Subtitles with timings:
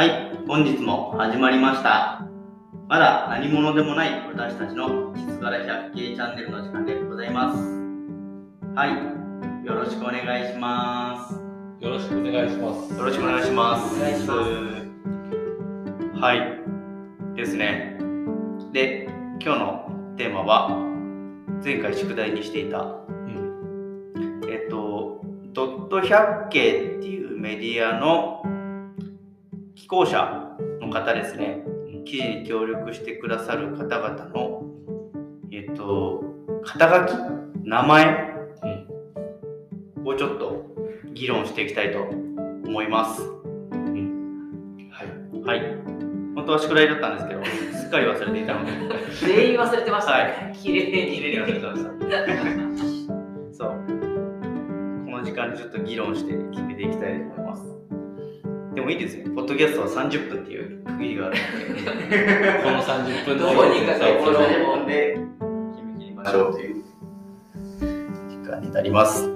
[0.00, 2.26] はい、本日も始まりました。
[2.88, 7.60] まだ何者でもない私たちの実柄百景チャンネルの時間でございます。
[8.74, 11.34] はい、よろしくお願いします。
[11.84, 12.94] よろしくお願いします。
[12.94, 13.94] よろしくお願いします。
[13.94, 14.36] お願いしま
[16.18, 16.34] は
[17.34, 17.98] い、ですね。
[18.72, 19.06] で、
[19.44, 20.70] 今日のテーマは、
[21.62, 24.40] 前回宿題にしていた、うん。
[24.48, 25.20] えっと、
[25.52, 28.39] ドット百景っていうメディアの
[29.80, 31.64] 寄稿者の方ですね、
[32.04, 34.62] 記事に協力してくださる方々の、
[35.50, 36.22] えっと、
[36.62, 37.16] 肩書き、
[37.64, 38.34] 名前
[40.04, 40.66] をちょっと
[41.14, 43.22] 議論していきたいと思います。
[43.22, 45.46] はい。
[45.46, 45.60] はい。
[46.34, 47.42] 本当は宿題だったんですけど、
[47.78, 48.72] すっかり忘れていたので、
[49.22, 50.54] 全員忘れてましたはね。
[50.62, 51.16] 綺麗に。
[51.16, 51.90] 綺麗に忘れてました。
[53.54, 53.70] そう。
[55.06, 57.89] この時間にちょっと議論して決めていきたいと思います。
[58.74, 59.24] でもいいですね。
[59.34, 65.18] ポッドキャストは30分っていう区切りがあるので、 この30分どこにかこのこの30分で
[65.74, 66.84] 決め切りましょうという
[68.28, 69.28] 時間になります。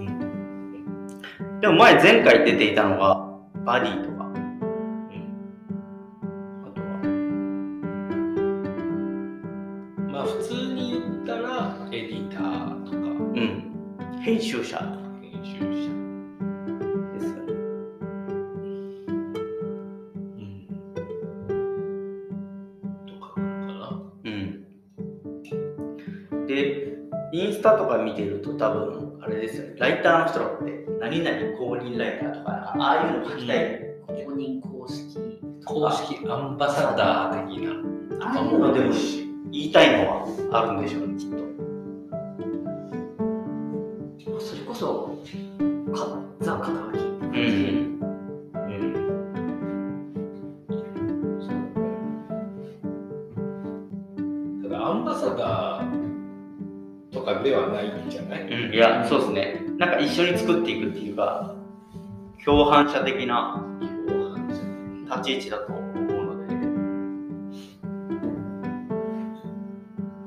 [1.61, 3.27] でも前、前回出ていたのが、
[3.65, 4.31] バディとか、
[6.65, 6.87] あとは、
[10.13, 12.99] まあ普通に言ったらエディターとか。
[12.99, 15.04] うん、編集者
[28.57, 33.81] と多分、あれですよね、ライターの人らって、何々公認ライターとか、かああいうの書きたい。
[34.07, 35.19] 公認公式。
[35.65, 37.73] 公式アンバサダー的な。
[38.27, 38.93] ああいうのでも
[39.51, 41.37] 言いたいのはあるんでしょうね、きっと。
[44.41, 45.19] それこそ、
[58.75, 59.63] いや、そうですね。
[59.79, 61.55] なんか一緒に作っていくっていうか、
[62.45, 63.65] 共犯者的な
[65.05, 66.55] 立ち位置だと思うので、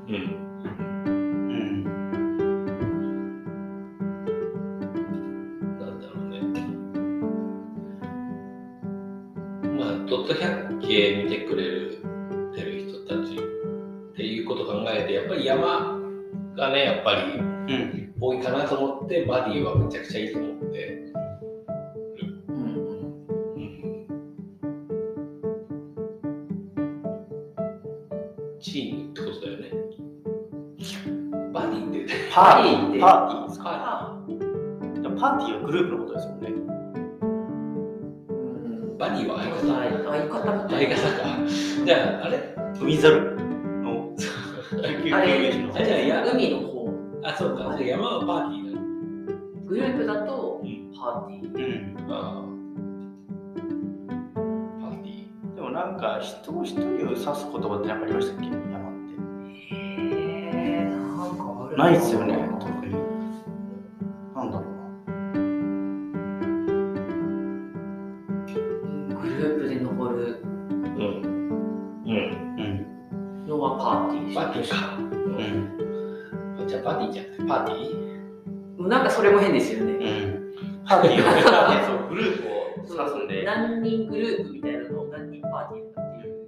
[0.08, 0.14] うん。
[0.14, 1.84] うん。
[5.78, 6.40] なんだろうね。
[9.78, 11.98] まあ、ドット百景見てくれる
[12.54, 13.40] てる人たちっ
[14.16, 15.98] ていうことを考えて、やっぱり山
[16.56, 17.37] がね、やっぱり
[19.28, 21.12] バディはめちゃくちゃいいと思って。
[22.48, 22.56] うん。
[23.56, 24.08] うん。
[28.58, 29.70] チームってことだよね。
[31.52, 34.38] バディってパーティー、パーティーってパーティー
[34.92, 36.40] ですかパーティーはグループのことですもん。
[36.40, 36.46] ね。
[36.48, 38.34] う
[38.94, 38.96] ん。
[38.96, 39.60] バディは相方。
[40.08, 41.28] 相方みたい相方か。
[41.84, 42.34] じゃあ、あれ
[42.80, 43.36] 海猿
[43.82, 44.16] の
[44.72, 45.16] あれ救急車
[45.80, 46.88] あじゃあいや海の方。
[47.24, 47.78] あ、そうか。
[47.78, 48.57] 山はパーティー
[50.06, 50.14] だ。
[50.14, 51.96] グループだとうん、パーティー。
[51.98, 52.12] うん。
[52.12, 52.44] ああ。
[54.80, 55.54] パーティー。
[55.54, 58.46] でもなんか人を一人を指す言葉って何かありましたっけ？
[58.46, 58.58] 山っ
[59.08, 59.14] て。
[59.74, 62.92] へー、なんかあるないっすよね、特に。
[64.34, 64.64] なんだろ
[69.20, 71.02] グループで登るうん。
[72.04, 72.12] うん。
[72.56, 73.46] うな。
[73.46, 74.34] のはパーティー。
[74.34, 74.74] パーティーか。
[74.98, 75.06] うん。
[76.60, 76.68] うん。
[76.68, 78.88] じゃあパーティーじゃなくてパーティー？
[78.88, 79.77] なんかそれも変ですよ
[80.88, 83.44] パーティーは、そう、グループを指すんで。
[83.44, 86.38] 何人グループみたいなのを何人パーティーかっていう。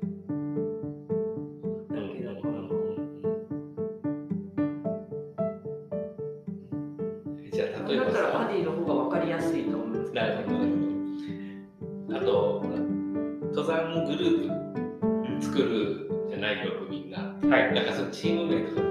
[7.52, 10.26] じゃあ例えばだからパさーティーの方が分かりやすいと思うんですけど。
[10.26, 10.60] なるほど
[12.16, 12.62] あと
[13.54, 17.74] 登山グループ作るじゃないよみんなはい。
[17.74, 18.89] なんかそのチーム名とか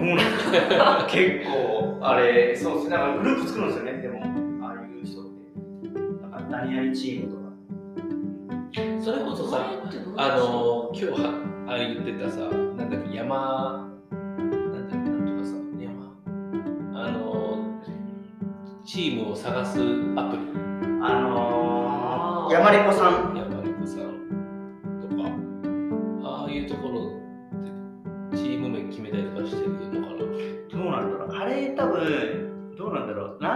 [0.00, 0.52] 全く。
[0.52, 2.96] いや、僕もなんですよ結構、あれ、そうですね。
[2.96, 4.20] なんかグループ作るんですよね、でも、
[4.66, 5.30] ああいう人って。
[6.22, 7.40] なんか、何々チームとか。
[9.02, 9.66] それこそさ
[10.16, 11.32] あの今日は
[11.66, 16.12] あ言ってたさなんだっけ山なんだっけなんとかさ山
[16.94, 17.80] あの
[18.84, 20.42] チームを探すアプリ
[21.02, 23.29] あの、ー山猫さん。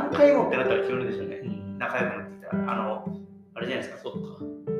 [0.04, 1.40] 何回もってなったら決めるでしょうね。
[1.42, 2.72] うん仲良くなってきたら。
[2.72, 3.04] あの、
[3.54, 4.10] あれじゃないですか。
[4.10, 4.18] そっか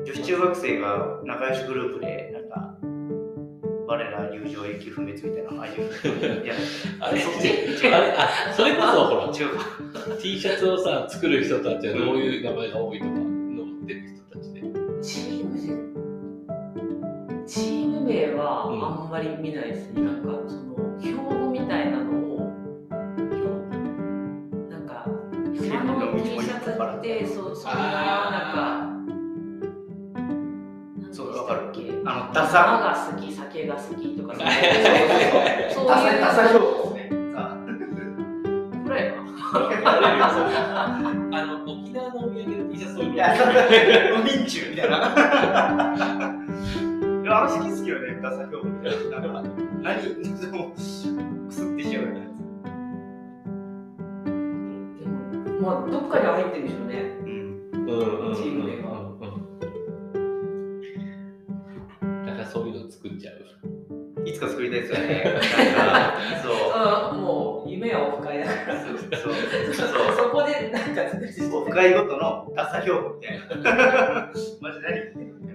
[0.05, 2.77] 女子中学生が仲良しグループで、なんか、
[3.87, 5.73] 我ら友情永久不滅みたいな、ああいう。
[6.43, 6.53] いや、
[6.99, 7.19] あれ？
[7.19, 7.49] そっち？
[7.87, 8.13] あれ？
[8.15, 9.65] あそれこそほら違うか。
[10.21, 13.25] T シャツをさ作る人たちはどういう名前が多いとか載っ
[13.87, 14.61] てる人たちで
[15.01, 15.61] チームで
[17.47, 20.04] チーム名はあんまり見ないですね、なん
[32.55, 32.79] 山。
[32.79, 34.51] が好き酒が好きとか そういう
[35.71, 36.25] そういうですね。
[36.31, 36.49] さ
[38.83, 39.25] これやな。
[41.31, 43.33] あの沖縄のお土産の T シャツそういうのいや、
[44.23, 44.97] 民中みたいな。
[44.97, 45.01] い
[47.25, 47.99] や、あの好き好きよ。
[47.99, 48.37] ね、みたいな。
[49.81, 50.01] 何、
[71.71, 74.31] 回ごとのダサ標価みたいな。
[74.61, 75.54] マジ何言ってるみたい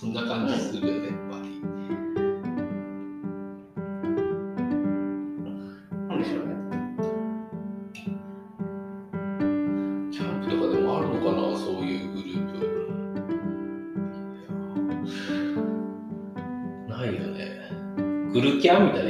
[0.00, 1.60] そんな感じするよね、バディ。
[6.06, 6.54] なんでしょうね。
[10.12, 12.46] キャンプとかでもあるのかな、そういうグルー
[16.86, 16.88] プ。
[16.88, 17.36] ないよね。
[18.32, 19.07] グルキャンみたいな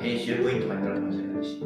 [0.00, 1.62] 編集部員とかになるかもしれないし、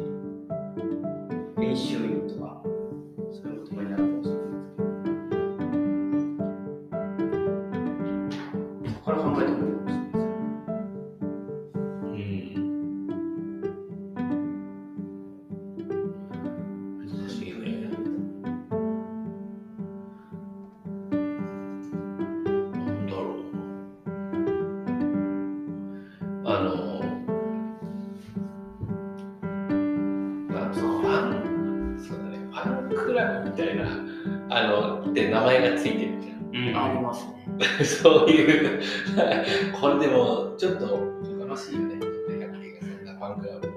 [34.59, 36.75] あの、って名前がついてるじゃん。
[36.75, 38.81] あありますね そういう、
[39.79, 40.97] これでもちょっとお
[41.39, 41.95] かましいよね。
[42.39, 43.69] 百景がそんなファンクラブで。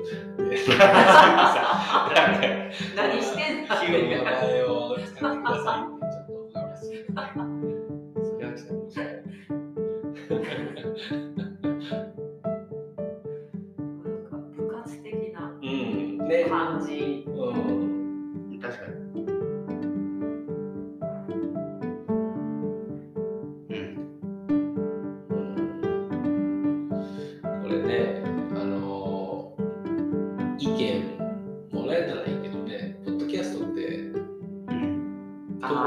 [2.96, 6.12] 何してんだ急に名前を使ってください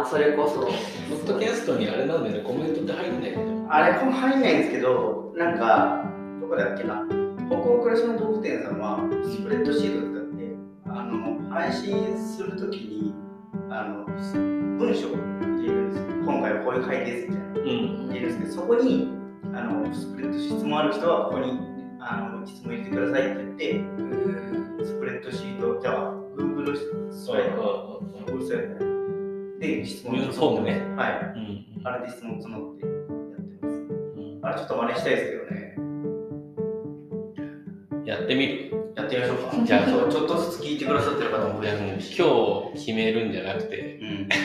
[0.06, 0.62] それこそ
[1.10, 3.42] ポッドキャストにあれなんだよね、コメントって入んないけど。
[3.70, 6.06] あれ、この入んないんですけど、なんか、
[6.42, 7.04] どこだっけな。
[7.50, 13.14] 北欧暮らしの道具店さんは、スプレッドシートを使って、あの、配信するときに、
[13.70, 16.08] あの、文章を入れるんですよ。
[16.26, 17.48] 今回はこういう回ですみたいな。
[17.48, 18.10] うん。
[18.10, 19.10] 入れるんですけど、そこに、
[19.54, 21.60] あの、スプレッド質問ある人は、ここに、
[22.00, 26.76] あの、質問入れてくださいって言って、スプレッドシート、じゃあ、Google
[27.12, 28.95] スライド、Google スライド
[29.60, 30.72] で質問フォームね。
[30.96, 31.12] はい。
[31.36, 31.82] うん。
[31.84, 33.76] あれで質問募ってやってます。
[33.78, 35.76] うんあれちょっと真似したいですけどね。
[38.06, 39.66] やってみるやってみましょうか。
[39.66, 42.16] じゃあそうちょっとずつ聞いてくださってる方も増えるし。
[42.18, 42.28] 今
[42.74, 44.28] 日決めるんじゃなくて、うん。
[44.28, 44.44] 巻き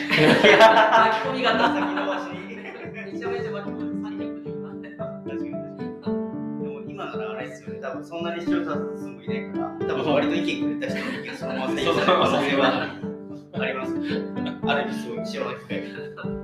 [1.27, 2.55] 込み型先延ばしに。
[2.55, 6.15] めちゃめちゃ巻き込み30分になってた確かに確かに。
[6.63, 7.79] でも今ならあれですよね。
[7.81, 11.99] 多分そんなに視聴者数もいないから、多分割と意見くれた人の意見そのままでいい可能
[12.41, 12.95] 性は
[13.53, 14.30] あります。
[14.71, 16.40] ある意味すごい貴重な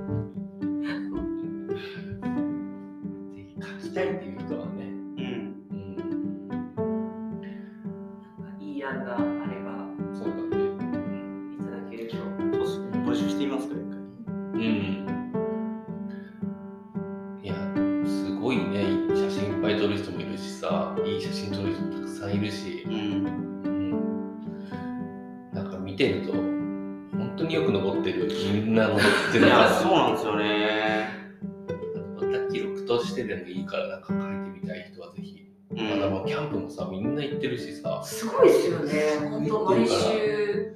[39.78, 40.74] 本当毎週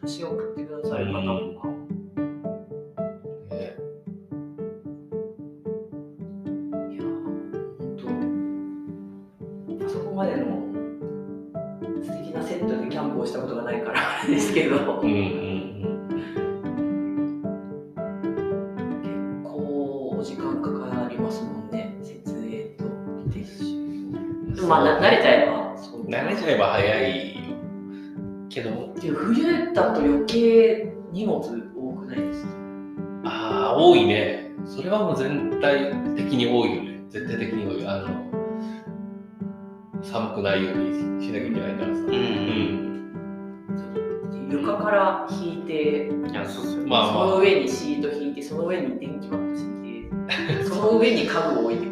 [0.00, 1.26] 写真送ってくださる方と
[1.60, 1.68] か。
[3.50, 3.76] ね
[6.90, 7.82] いや本
[9.78, 10.46] 当あそこまでの
[12.02, 15.68] 素敵なセットでキャンプをしたことがないからあれですけど、うんうん
[19.02, 19.14] 結
[19.44, 21.94] 構お時間かかりますもんね。
[22.02, 22.84] 設営と。
[24.54, 25.76] でもまあな慣れちゃえば。
[25.76, 26.06] そう。
[26.06, 27.27] 慣れちゃえば早い。
[27.27, 27.27] よ
[28.62, 28.92] けど。
[29.14, 31.44] 冬だと余計荷物多
[31.92, 32.48] くないですか？
[33.24, 34.52] ああ多いね。
[34.64, 37.00] それはもう全体的に多いよね。
[37.08, 37.86] 絶対的に多い。
[37.86, 38.08] あの
[40.02, 41.92] 寒くないようにしなきゃいけないからさ。
[41.92, 42.18] うんうん。
[44.50, 49.72] 床から引いて、いやその上にシート引いて、その上に電気バット敷い
[50.58, 51.86] て、 その上に家具を置いて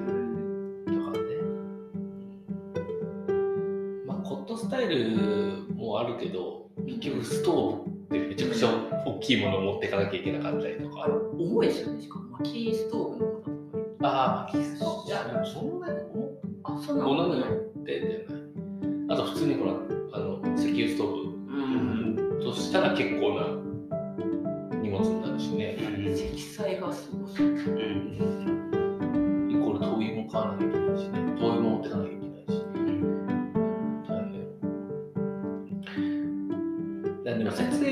[5.97, 8.69] もあるけど結局ストーブってめちゃくちゃ
[9.07, 11.09] 大きいものを持っていかなきゃいけなかったりとか。
[11.39, 12.03] 重いですよね。
[12.03, 13.51] しかも薪ストーブの方とか。
[14.03, 15.09] ああ薪ストーブ。
[15.09, 15.95] いやでもそんなに
[16.65, 18.47] あ、そうなもののによってじゃない
[19.09, 19.73] あと普通にほら
[20.13, 22.15] あの石油ストーうん。
[22.39, 23.47] ブとしたら結構な
[24.83, 25.79] 荷物になるしね。
[25.81, 26.15] うん。
[26.17, 27.47] 積載がすごそう。
[27.47, 29.49] うん。
[29.51, 31.26] イコール灯油も買わなきゃいけないしね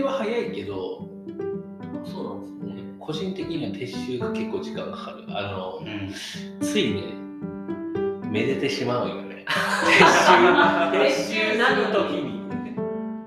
[0.04, 1.08] は早いけど
[1.80, 2.94] あそうなんですね。
[2.98, 5.24] 個人的には撤収が結構時間がかかる。
[5.28, 6.12] あのうん。
[6.60, 7.02] ついね
[8.30, 9.44] めでてしまうよね。
[9.46, 11.08] 撤
[11.52, 12.44] 収なの時に。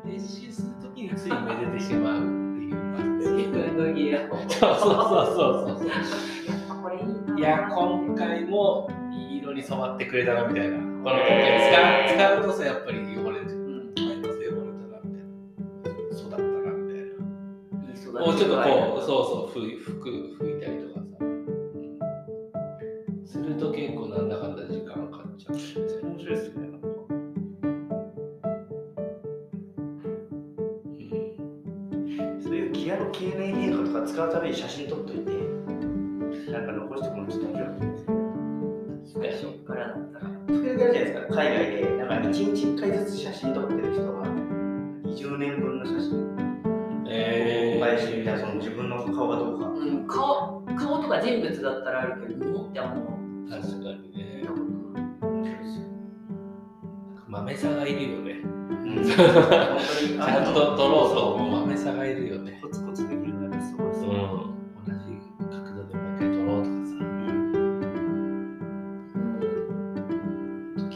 [0.06, 2.72] 撤収する時についめでてしまうっていう。
[2.72, 4.38] 感じ自分のギアを。
[4.50, 5.80] そうそうそうそう。
[5.80, 7.38] そうこれいいな。
[7.38, 10.78] いや今回もいい色に染まってくれたなみたいな。
[10.78, 12.97] この今回使う使うとさやっぱり
[18.48, 21.06] っとこうそうそう拭い服拭いたりとかさ、
[23.26, 26.88] すると結構なんだかんだ時間かかっちゃう面白いですねなんか。
[30.84, 31.04] う
[32.34, 32.42] ん。
[32.44, 34.97] そういうギアの経年変化とか使うために写真撮
[51.62, 53.02] とか人物だったらあるけど、物ってあんま
[53.50, 54.44] 確かにね。
[57.28, 58.32] 豆さがいるよね。
[58.32, 58.46] う
[59.02, 59.06] ん。
[59.06, 59.16] ちゃ
[60.42, 62.60] んと撮ろうと豆さがいるよね。
[62.62, 64.16] コツコツできるのがすごいですねうん。
[64.86, 66.94] 同じ角度で毎回撮ろうとかさ。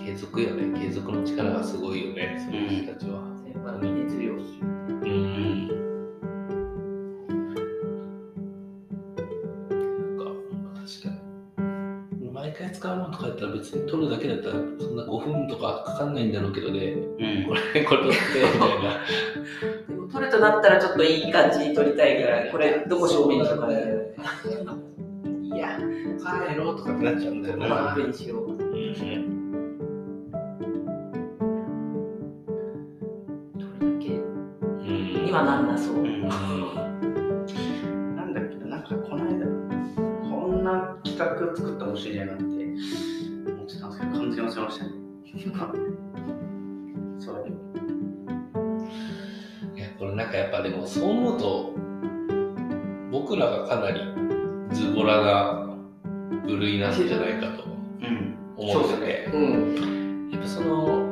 [0.06, 0.62] 継続よね。
[0.80, 3.31] 継続の力がすごいよねそういう人たちは
[13.48, 16.80] ったら別に撮るだけだったらそんな5分とかかかんないんだろうけどね。
[16.94, 17.46] うん。
[17.48, 18.18] これこれ撮って
[18.54, 19.02] みたいな。
[19.90, 23.76] でも撮るとなったらちょっといい感じに撮りたいから、これどこ正面にしようかね。
[25.44, 25.78] いや
[26.50, 27.76] 帰ろうとかってなっちゃうんだよマな。
[27.90, 28.52] ップにしよう。
[28.52, 29.31] うん
[51.02, 51.74] そう思うと
[53.12, 54.00] 僕らがかなり
[54.72, 55.76] ズボラな
[56.46, 58.38] 部類なんじゃないかとうん。
[58.56, 60.30] 思ってて、うん。
[60.32, 61.12] やっぱその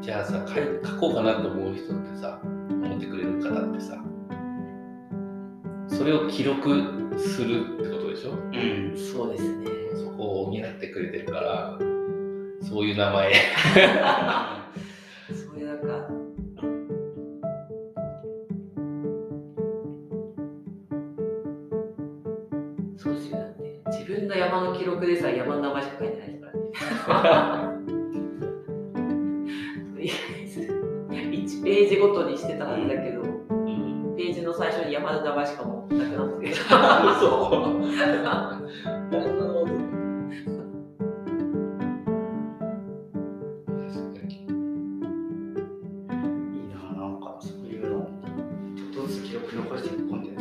[0.00, 0.44] じゃあさ
[0.84, 3.96] 書こうかなと思う人ってさ思ってくれる方ってさ
[5.88, 8.32] それを記録するってことでしょ？
[8.32, 8.96] うん。
[8.96, 9.66] そうですね。
[9.94, 11.78] そこを補ってくれてるから
[12.62, 13.32] そういう名前
[25.02, 27.82] 曲でさ、山の名前しか書いてないですからね。
[29.94, 30.60] とりあえず、
[31.10, 36.54] 1ページごとにしてたんだけど、うん、ページの最初に山の名前しかもなくなって。
[36.68, 37.02] た。
[37.16, 37.52] 嘘
[49.54, 50.31] 残していくコンテ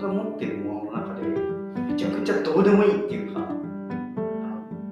[0.00, 1.22] 確かにってるものの中で
[1.92, 3.40] めちゃくちゃどうでもいいっていうか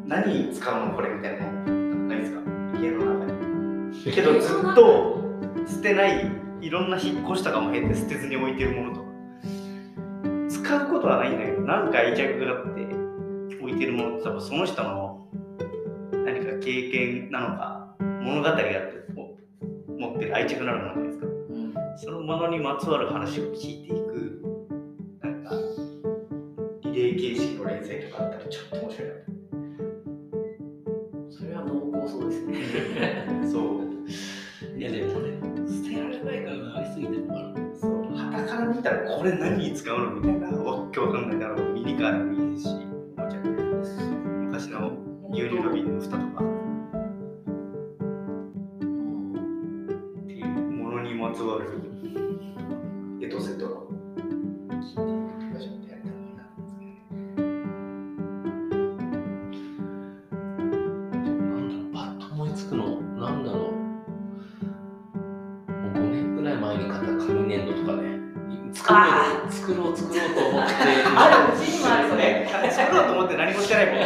[0.04, 2.40] 何に使うのこれみたいなのないですか？
[2.80, 5.20] 家の中にけどずっと
[5.66, 9.06] 捨てないいろんな引っ越しとかも経て捨てずに置いてるものとか。
[10.48, 12.80] 使うことはないんだけどなんか愛着があって
[13.60, 15.28] 置いてるものって多分その人の
[16.24, 18.66] 何か経験なのか物語があって
[19.96, 21.26] 持ってる愛着のあるものじゃないですか。
[21.26, 21.74] うん。
[21.98, 24.05] そのものにまつわる話を聞いていく
[27.06, 29.14] リレー形式の連載とかあったらちょっと面白いな
[31.30, 32.56] それは濃厚そうですね。
[33.50, 34.78] そう。
[34.78, 38.16] いやでもね捨てられないからなりすぎてるからそう。
[38.16, 42.85] 旗から見たらこれ何に使うのみたいなわっけわかんないだろうミニカーでもいいし
[73.56, 73.98] もしてないもん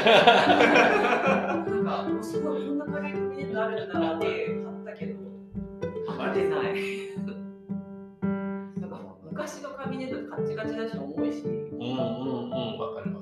[1.84, 5.14] なんか、すごいこんな軽い紙粘土あるんだなって買ったけど、
[6.08, 6.74] ハマってない。
[8.80, 11.90] なんか昔の紙粘土カッチカチだし重いし、うんうん
[12.50, 13.20] うんわかるわ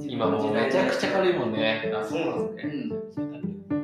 [0.00, 3.80] 今もうめちゃくちゃ軽いもんねあそうなんですねうん。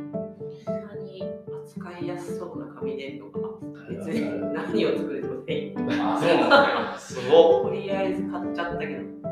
[1.65, 3.49] 扱いやすそうな紙粘土が
[3.89, 4.21] 別に
[4.53, 5.75] 何を作れてもいい。
[6.01, 9.26] あそうなんです ごっとりあえず買っちゃったけど。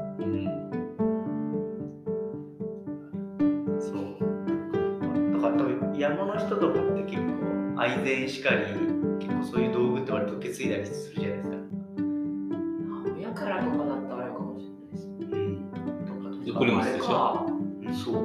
[6.05, 8.67] 山の人とかって結構愛禅しかり
[9.21, 11.57] 結構そういう道具って割と受け継いだりするじゃないですか。
[11.57, 11.61] あ
[13.17, 15.07] 親からとかだったらあるかもしれないです。
[15.09, 15.71] うん。
[16.45, 17.47] とかとか
[17.81, 18.23] でしそう。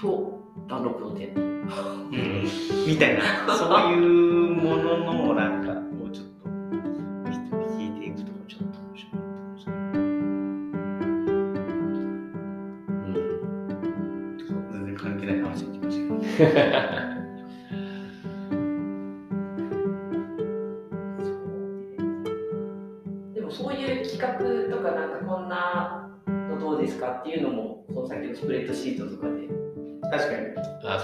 [0.00, 1.40] と、ダンロップのテント。
[1.40, 2.44] うん。
[2.86, 5.65] みたいなそういうもののなんか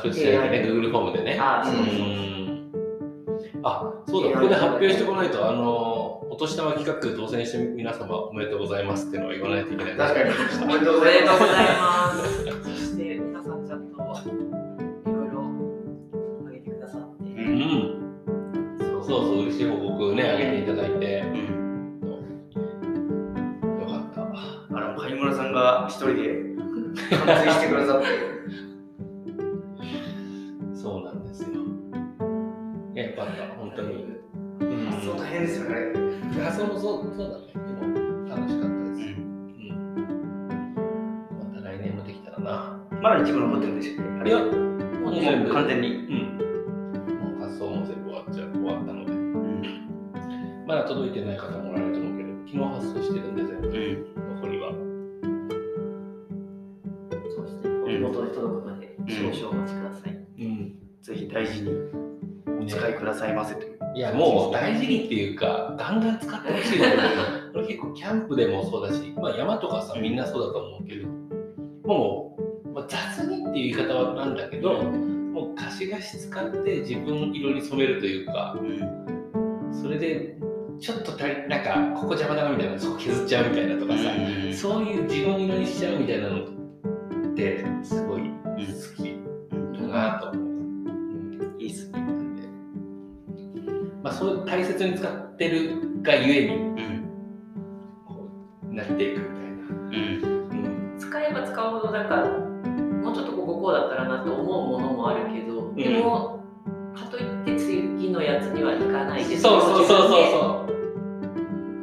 [0.02, 1.38] あそれしてね Google フォームでね。
[1.40, 1.88] あそうそうう。
[1.88, 2.72] ん。
[3.64, 9.96] あそうだここで発表してこないとあのお年玉企画当選して皆様おめでとうございますっていうのを言わないといけない。
[9.96, 10.30] 確かに。
[10.64, 12.44] おめでとうおございます。
[12.44, 15.42] そして皆さんちゃんといろいろ
[16.46, 17.24] あげてくださって。
[17.36, 17.40] す
[18.84, 21.20] うそうそう嬉しい報告ねあげていただいて。
[21.20, 21.36] うん。
[23.80, 24.20] よかった。
[24.22, 26.52] あの貝村さんが一人で
[27.10, 28.06] 完成してくださって
[35.42, 35.74] 発想大変ですよね。
[36.44, 37.44] 発想もそうそうだね。
[37.52, 39.00] でも楽しかったです。
[39.02, 39.74] うん。
[41.40, 42.78] また来年もできたらな。
[43.00, 44.10] まだ一部残ってるんでしたっけ？
[44.12, 44.30] あれ。
[44.30, 44.44] いやも
[45.10, 45.88] うう全部完全に。
[45.88, 46.38] うん。
[47.18, 49.12] もう発送も全部終わっちゃ終わったので。
[49.12, 49.62] うん。
[50.66, 53.72] まだ届いてない方もおられると思うけど昨日発送してるんで全部うん。
[54.36, 54.72] 残りは。
[57.34, 57.98] そうですね。
[57.98, 60.78] 元で届くまで少々お待ちください、うん。
[61.02, 61.70] ぜひ大事に
[62.60, 66.92] お使いくださいませといやもう大事にっていうかガンガン使ってほしいのよ
[67.52, 71.08] これ結構キャンプでもそうだし、まあ、山とかさみんなそうだと思うけど
[71.84, 79.12] もう、まあ、雑にっていう言い方はなんだけどもう貸し貸し使って自分色に染めるというかうん。
[79.72, 80.38] それで
[80.78, 84.10] ちょっと足りなんかここ邪魔だなみたいなそこ削っちゃうみたいなとかさ、
[84.46, 84.52] うん。
[84.54, 89.10] そういう自分色にしちゃうみたいなのってすごい好き
[89.52, 89.72] うん。
[89.72, 90.41] だなと
[94.12, 97.04] あ、そう大切に使ってるがゆえにうん
[98.06, 98.28] こ
[98.70, 99.66] うなっていくみたいな。
[99.68, 100.94] うん。
[100.94, 100.98] うん。
[100.98, 102.16] 使えば使うほどなんか
[103.02, 104.46] もうちょっとこここうだったらなと思う
[104.80, 106.44] ものもあるけど、でも
[106.94, 109.24] かといって次のやつにはいかない。
[109.24, 110.68] でそうそうそうそう。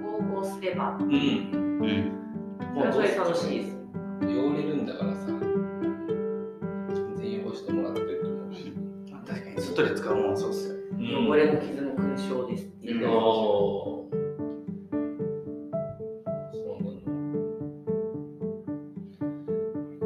[0.03, 0.97] こそううこうすれば。
[0.99, 1.03] う。
[1.03, 1.11] うん。
[1.11, 1.15] う
[1.87, 2.15] ん
[2.75, 3.77] それはそれで楽しいです。
[4.21, 8.73] 汚れるんだからさ、全然汚してもらってると思うし。
[9.27, 13.07] 確かに外で使うもんはそうっすよ汚れも傷も勲章ですっていう。
[13.07, 14.13] のう
[16.83, 16.99] なの。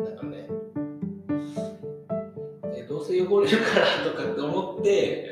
[0.03, 0.49] なんかね、
[2.75, 5.22] えどうせ汚れるからとかって思って、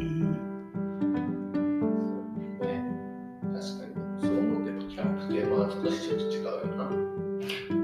[2.61, 2.71] ね、
[3.55, 4.21] 確かに。
[4.21, 6.85] そう思うとやっぱキャンプと山は少しちょっと違うよな。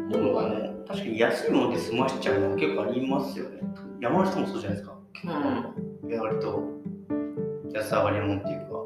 [0.08, 0.54] ものがね。
[0.86, 3.62] 確かに安いもので済ましちゃうのは結構ありますよね。
[4.00, 4.98] 山の人もそうじゃないですか。
[5.24, 5.88] うん
[6.20, 6.62] 割と
[7.74, 8.78] 安上がりもんっていうか。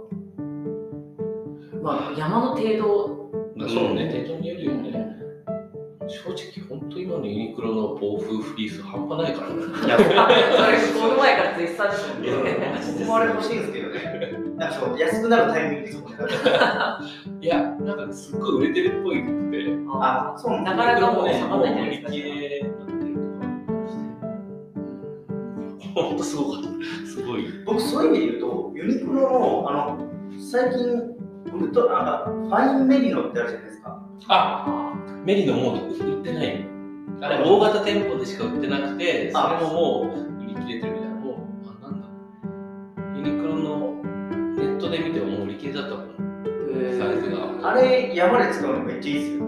[1.83, 5.12] まあ、山の程度、そうね、程度によるよね。
[6.13, 9.55] 正直、本当今のユニクロの暴風フリース半端ないからね。
[9.87, 12.33] いや、それこの前からツイッターですもんね。
[12.99, 14.33] 僕もあれ欲しいんですけどね。
[14.57, 16.19] なんかそう安くなるタイミングですもんね。
[17.41, 19.79] いや、なんかねすっごい売れてるっぽいくて。
[20.01, 22.83] あ、そうなかなかもうね、下がんないんじゃないですか。
[25.95, 26.69] 本当すごかった。
[27.07, 27.47] すごい。
[27.65, 29.99] 僕そういう意味で言うと、ユニクロのあの
[30.39, 31.13] 最近
[31.55, 34.03] ウルトラなんかファインメリノってあるじゃないですか。
[34.29, 34.92] あ、
[35.25, 36.67] メリノもう売ってない
[37.21, 41.15] あれ、大型店舗でしか売ってなくて、それももう売り切れてるみたいな。
[41.15, 41.37] もう、
[41.69, 42.09] あ、なんだ。
[43.17, 44.03] ユニクロの
[44.57, 46.07] ネットで見てももう売り切れだったもん。
[46.99, 47.71] サイズが。
[47.71, 49.47] あれ山で使うのめっちゃいいですよ。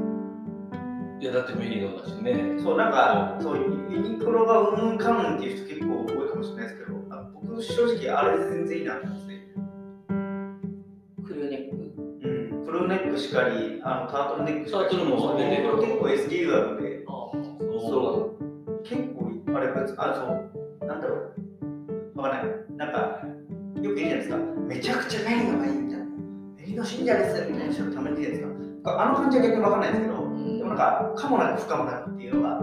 [1.21, 2.55] いや、だってメリノだしね。
[2.63, 3.57] そうなんかそう
[3.91, 9.34] ユニクロがうんうんかんっていう人結構多いかもしれないですけど、あ僕正直あれで全然いいなと思って
[12.75, 15.35] ルーネックしかり、あのタートルネックしかり、タートルも
[15.81, 20.87] 結構 SDU があるんで、あそう結構あれ別あそう。
[20.87, 21.17] なんだろ
[22.17, 22.21] う。
[22.21, 22.55] わかんない。
[22.77, 22.99] なんか
[23.81, 24.37] よく言うじゃないですか。
[24.67, 26.05] めちゃくちゃメリノがいいみたいな。
[26.57, 29.03] メリノ信者ですみたいな人のために言うんですか。
[29.05, 30.59] あの感じは逆にわかんないんですけどうん。
[30.59, 32.61] でもなんかかもなく不可もなくっていうのが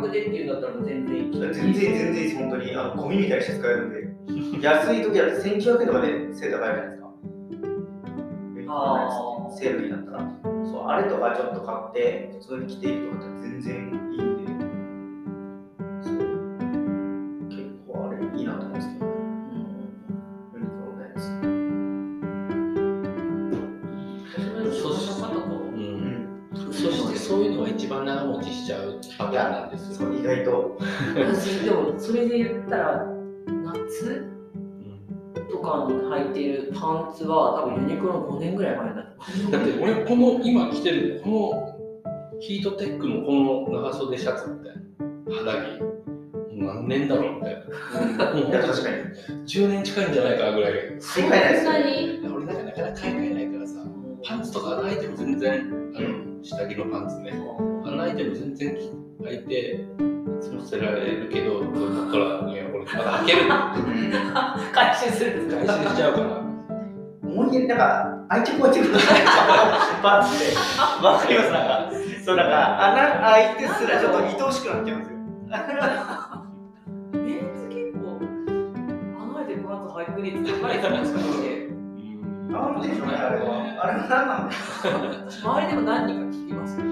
[0.00, 1.32] 価格でっていうんだったら全然いい。
[1.32, 2.36] 全然全然いいです。
[2.38, 4.12] 本当にあのゴミみたいにして使えるんで。
[4.60, 7.08] 安い時だって1900円とかでセール高いじゃないですか。
[8.54, 10.18] ユニクロのやつってセールになったら。
[10.64, 13.74] そうあれとかちょっと買って普通に着ていくとかって全然
[14.12, 14.44] いいんで。
[16.02, 16.14] そう。
[17.50, 19.02] 結構あれいいなと思うんですけど。
[26.72, 28.91] そしてそういうのが一番長持ちしちゃう
[29.26, 29.94] パターンなんですよ。
[29.94, 30.78] そう意外と。
[31.16, 33.06] 私でもそれで言ったら
[33.46, 34.28] 夏？
[35.34, 39.02] うんとかに履いてるパンツは多分ユニクロの5年ぐらい前だと
[39.50, 43.32] だって俺この今着てるこのヒートテックのこ
[43.70, 44.76] の長袖シャツみたい
[45.28, 45.92] な肌着
[46.54, 47.60] 何年だろうみたいな。
[47.60, 48.96] 確かに。
[49.46, 50.72] 10年近いんじゃないかなぐらい。
[51.00, 51.42] そんなに
[52.24, 53.74] 俺なんかなかなか買い替えないからさ
[54.24, 57.32] パンツとか穴開いても全然あの下着のパンツね
[58.02, 58.76] 穴開いても全然
[59.22, 59.78] 開いてい
[60.40, 61.70] つも捨てられるけどここ
[62.10, 63.38] からいや俺まだ開ける。
[64.72, 65.72] 回収するんですか？
[65.74, 66.26] 回収しちゃうから。
[67.22, 68.92] 思いっきりなんか愛着湧いてくる
[70.02, 70.44] パンツで
[71.06, 71.50] わかります？
[71.52, 71.90] なんか
[72.24, 75.16] そうなんか穴開いてすらちょっと愛おしくなっちゃうんですよ。
[77.12, 78.20] メンズ結構
[79.22, 81.48] 穴開いてるパンツ履く率高いですもしかして
[82.50, 82.80] なん。
[82.82, 83.42] でしょうねあれは。
[83.82, 86.76] あれは何なんですか周りでも何人か聞きます。
[86.78, 86.82] よ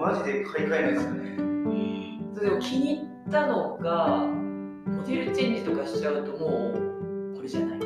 [0.00, 1.34] マジで買い替えないですよね。
[1.38, 2.34] うん。
[2.34, 4.26] でも気に入ったのが
[4.86, 7.78] モデルチェンジとかしちゃうともうこれじゃない。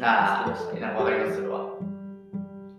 [0.00, 1.78] ああなんかわかりますそれは。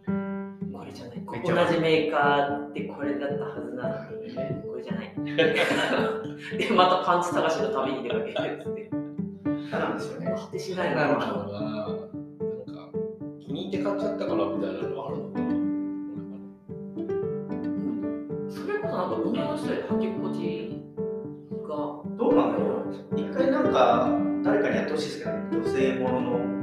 [0.07, 1.23] これじゃない。
[1.67, 5.13] 同じメーカーでこれだったはずなのにこれじゃない。
[6.57, 8.89] でまたパンツ探しのために出かけるって。
[9.69, 10.33] 何なんでしょうね。
[10.35, 11.07] 果てしないな。
[11.09, 11.61] るなほどな。
[11.61, 11.91] なんか
[13.39, 15.34] 気に入って買っちゃったからみたいなのはあるの？
[18.65, 20.81] それこそなんか女の人で履き心地
[21.67, 22.01] が。
[22.17, 23.15] どうなんだろう。
[23.15, 24.09] 一回なんか
[24.43, 25.49] 誰かにやってほしいですけどね。
[25.51, 26.54] 女性ものの。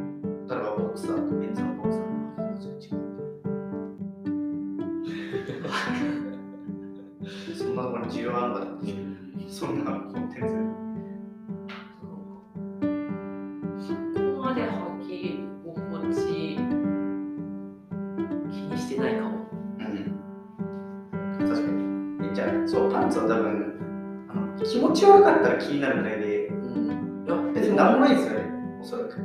[25.43, 26.47] ったら気になるぐらいで。
[26.47, 27.25] うん。
[27.27, 28.47] いや別に何もないですよね。
[28.81, 29.19] おそらく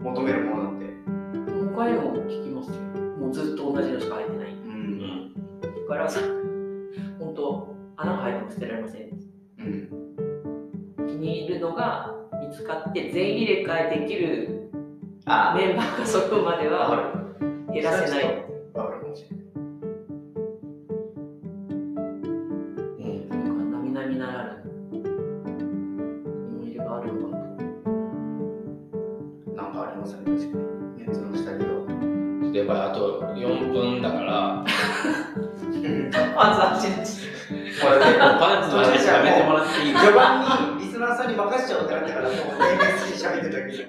[0.00, 0.86] 求めるものなんて。
[1.74, 2.74] 他にも聞きますよ。
[3.18, 4.52] もうずっと同じのしか履いてない。
[4.52, 5.34] うん。
[5.88, 6.20] からさ
[7.96, 9.02] 穴が入っても捨てられません。
[9.58, 11.06] うん。
[11.06, 14.70] 気に入るのが見つかって全入れ替えできる
[15.24, 17.72] あメンバーがそこまではる。
[17.72, 18.24] 減らせない。
[18.24, 18.46] ない。
[22.98, 23.28] うん。
[23.28, 23.40] なん
[23.72, 24.61] か並々ならぬ
[32.72, 34.64] をやっぱりあと4分だから。
[36.34, 36.94] まずあっちに
[37.80, 43.84] これねパンツの話やめてもらっていい序盤にリスナーさんに任せちゃおうってなったからもう年齢すぎ喋ってたけど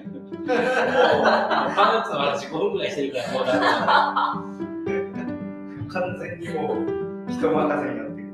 [1.74, 2.90] パンツの話5分ぐらい。
[2.90, 3.68] してるからもうダメだ
[5.88, 8.24] 完全にもう人任せになってる。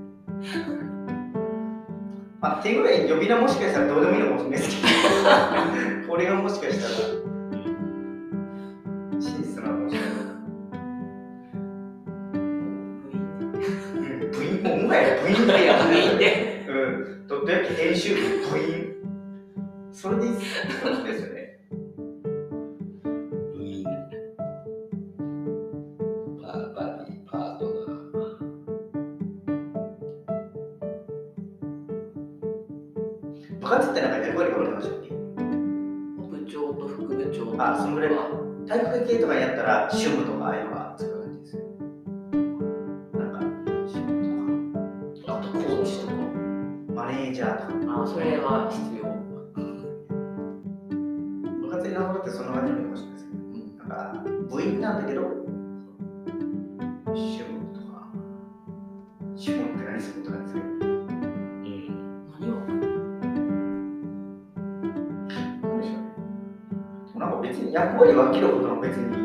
[2.41, 6.09] まあ手ぐらい呼び名もしかしたらどうでもいいのかもしれないですけど。
[6.09, 6.93] これがもしかしたら
[15.91, 17.27] 部員でうん。
[17.27, 18.95] ドット焼き編集部部員。
[19.93, 20.59] それでいいです
[21.23, 21.59] よね。
[23.55, 23.85] 部員
[26.41, 28.01] パーバディパートナー。
[33.61, 35.09] 部活ってなんか役割がありましたっけ？
[35.11, 35.15] 部
[36.51, 37.47] 長と副部長。
[37.47, 38.11] とあそんぐらい。
[38.67, 40.55] 体育会系とかにやったら主務とか
[48.21, 49.05] それは必要。
[51.63, 53.39] 部活に名乗るってそんな感じなのかもしれないですけど
[53.89, 55.23] なんか部員なんだけど
[57.15, 58.13] 主務とか
[59.35, 60.77] 主務って何するとかですけどうん。
[62.39, 62.61] 何を？
[62.61, 62.75] な
[65.75, 66.05] んでしょうね
[67.07, 69.17] でもなんか別に役割分けることも別に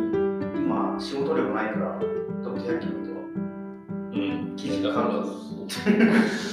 [0.55, 2.05] 今仕事量ないからド
[2.53, 3.19] ット野球とは。
[4.13, 4.55] うん。
[4.55, 6.44] 記事だからイベント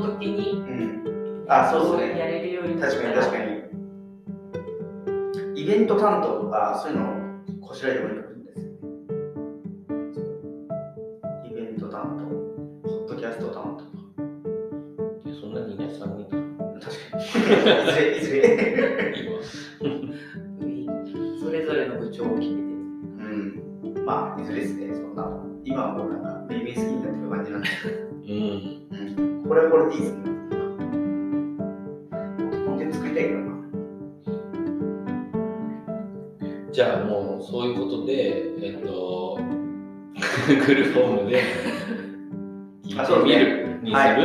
[0.00, 1.46] の時にうん。
[1.48, 2.18] あそうですね。
[2.18, 3.66] やれるように確かに確かに。
[5.60, 7.08] イベント担当とかそういうのを
[7.68, 8.76] こしらえてもいいかもしれないですよね。
[11.50, 14.02] イベント担当ポッドキャスト担当とか。
[15.40, 16.28] そんなにいない3人
[16.80, 17.24] 確かに。
[17.24, 17.24] い
[17.92, 18.38] ずれいずれ
[21.40, 22.60] それぞれの部長を決めて。
[22.60, 22.62] う
[24.02, 24.04] ん。
[24.04, 25.26] まあいずれですねそんな
[25.64, 26.54] 今はもうなんか
[29.86, 30.12] うん、これはこれでいいです。
[30.12, 30.20] ね
[32.66, 33.46] コンテンツ作りたいからな。
[36.72, 38.12] じゃあもうそういうことで
[38.60, 39.38] えっと
[40.46, 41.42] Google フォームで
[42.84, 44.20] 聞いてみるにすはる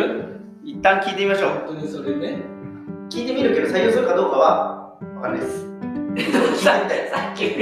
[0.64, 1.50] 一旦聞いてみましょう。
[1.68, 2.38] 本当にそれね
[3.10, 5.68] 聞いてみるけど採用するかどうかは分かんないです。
[6.64, 7.10] さたい。
[7.10, 7.46] さっき。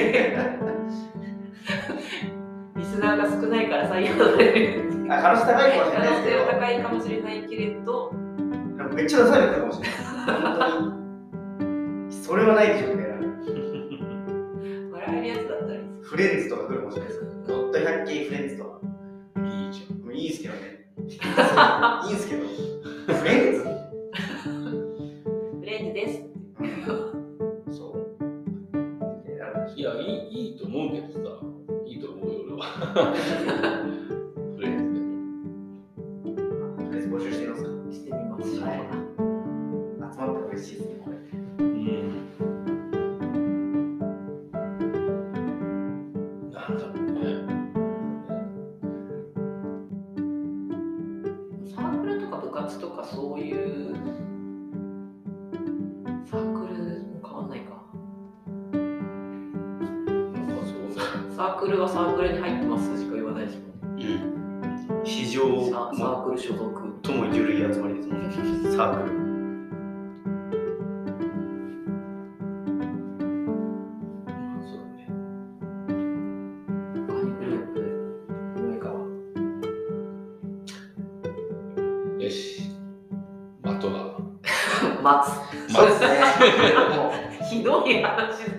[2.77, 4.89] リスナーが少ないから採用される。
[4.93, 8.12] あ可能性高いかもしれ可能ないですけど性は高いかもしれないけれど
[8.93, 9.98] めっちゃ出されてるかもしれない。
[9.98, 10.06] 本
[12.08, 12.13] 当に。
[12.24, 13.13] それはないでしょみたいな。
[14.91, 17.22] 笑えるやつだったらいいですフレンズとか来るかもしれないです。
[17.48, 18.80] ドット100系フレンズとか。
[19.45, 20.60] いいじゃんいいですけどね。
[20.98, 21.08] いいん
[22.15, 22.41] ですけど。
[23.15, 23.65] フレンズフ
[25.65, 26.12] レンズです
[27.78, 27.95] そう。
[29.76, 31.19] いやいやいいいいと思うけどさ
[31.86, 32.63] いいと思うよ俺は
[65.10, 65.12] うん。
[65.26, 68.36] 市場ササークル所属とも緩い集まりですもんね。
[68.76, 69.19] サークル。
[82.24, 82.62] よし
[83.63, 84.17] あとは
[85.02, 85.32] 待
[85.74, 86.08] そうですね。
[86.95, 87.12] もう。
[87.43, 88.41] つひどい話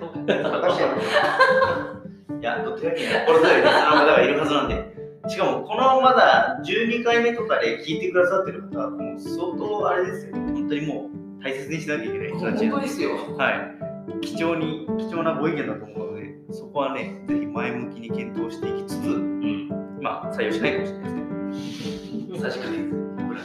[2.40, 4.89] や、ドット野球に心強いリスナーの方がいるはずなんで。
[5.30, 10.32] しかも、このまだ12回目とかで聞いてくださってる方は、もう相当あれですよ。
[10.34, 13.10] 本当にもう大切にしなきゃいけない人たち本当ですよ。
[13.38, 14.20] はい。
[14.22, 19.68] 貴重に、貴重なご意見だと思うので、そこはね、ぜひ前向きに検討していきつつ、うん。
[20.02, 22.88] まあ、採用しないかもしれないですけど、差し掛けて。
[23.22, 23.40] 僕ら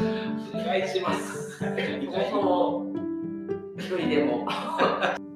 [0.54, 1.64] お願いします。
[3.78, 4.48] 一人でも